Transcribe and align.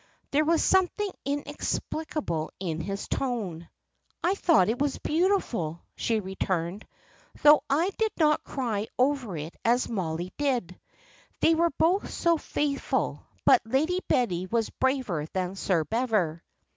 There 0.31 0.43
was 0.45 0.63
something 0.63 1.11
inexplicable 1.25 2.49
in 2.59 2.81
his 2.81 3.07
tone. 3.07 3.69
"I 4.23 4.33
thought 4.33 4.67
it 4.67 5.03
beautiful," 5.03 5.83
she 5.95 6.19
returned; 6.19 6.87
"though 7.43 7.61
I 7.69 7.91
did 7.99 8.11
not 8.17 8.43
cry 8.43 8.87
over 8.97 9.37
it 9.37 9.55
as 9.63 9.87
Mollie 9.89 10.33
did. 10.39 10.79
They 11.39 11.53
were 11.53 11.69
both 11.69 12.09
so 12.09 12.37
faithful; 12.37 13.27
but 13.45 13.61
Lady 13.63 13.99
Betty 14.07 14.47
was 14.47 14.71
braver 14.71 15.27
than 15.33 15.55
Sir 15.55 15.83
Bever." 15.83 16.43